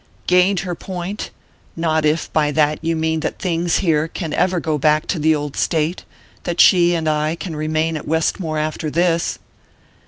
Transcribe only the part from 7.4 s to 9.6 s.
remain at Westmore after this!"